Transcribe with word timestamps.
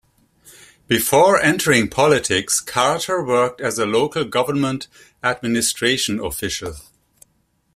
Before 0.87 1.39
entering 1.39 1.87
politics, 1.87 2.59
Carter 2.59 3.23
worked 3.23 3.61
as 3.61 3.77
a 3.77 3.85
local 3.85 4.25
government 4.25 4.87
administration 5.23 6.19
official. 6.19 6.77